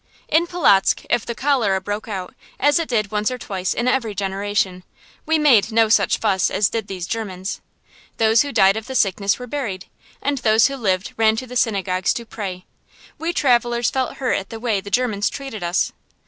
[0.27, 4.15] In Polotzk, if the cholera broke out, as it did once or twice in every
[4.15, 4.83] generation,
[5.27, 7.61] we made no such fuss as did these Germans.
[8.17, 9.85] Those who died of the sickness were buried,
[10.19, 12.65] and those who lived ran to the synagogues to pray.
[13.19, 15.91] We travellers felt hurt at the way the Germans treated us.